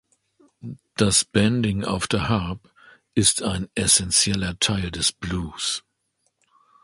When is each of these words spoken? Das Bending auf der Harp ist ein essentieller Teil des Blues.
Das 0.95 1.23
Bending 1.23 1.85
auf 1.85 2.07
der 2.07 2.27
Harp 2.27 2.73
ist 3.13 3.43
ein 3.43 3.69
essentieller 3.75 4.57
Teil 4.57 4.89
des 4.89 5.11
Blues. 5.11 5.83